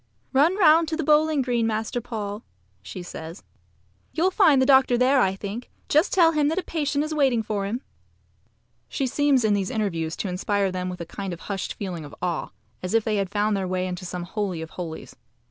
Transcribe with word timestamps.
"Run 0.33 0.57
round 0.57 0.87
to 0.87 0.97
the 0.97 1.03
bowling 1.03 1.43
green, 1.43 1.67
Master 1.67 2.01
Paul," 2.01 2.43
says 2.83 3.43
she. 3.43 4.17
"You'll 4.17 4.31
find 4.31 4.59
the 4.59 4.65
doctor 4.65 4.97
there, 4.97 5.21
I 5.21 5.35
think. 5.35 5.69
Just 5.89 6.11
tell 6.11 6.31
him 6.31 6.47
that 6.47 6.57
a 6.57 6.63
patient 6.63 7.03
is 7.03 7.13
waiting 7.13 7.43
for 7.43 7.67
him." 7.67 7.81
She 8.89 9.05
seems 9.05 9.45
in 9.45 9.53
these 9.53 9.69
interviews 9.69 10.15
to 10.15 10.27
inspire 10.27 10.71
them 10.71 10.89
with 10.89 11.01
a 11.01 11.05
kind 11.05 11.33
of 11.33 11.41
hushed 11.41 11.75
feeling 11.75 12.03
of 12.03 12.15
awe, 12.19 12.49
as 12.81 12.95
if 12.95 13.03
they 13.03 13.17
had 13.17 13.29
found 13.29 13.55
their 13.55 13.67
way 13.67 13.85
into 13.85 14.03
some 14.03 14.23
holy 14.23 14.59
of 14.63 14.71
holies. 14.71 15.15